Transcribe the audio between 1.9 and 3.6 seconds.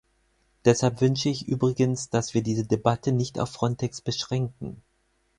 dass wir diese Debatte nicht auf